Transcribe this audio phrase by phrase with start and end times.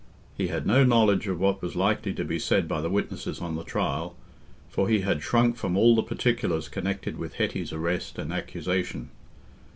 [0.35, 3.55] He had no knowledge of what was likely to be said by the witnesses on
[3.55, 4.15] the trial,
[4.67, 9.11] for he had shrunk from all the particulars connected with Hetty's arrest and accusation.